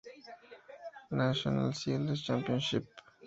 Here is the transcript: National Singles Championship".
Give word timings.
National 1.11 1.71
Singles 1.75 2.23
Championship". 2.23 2.85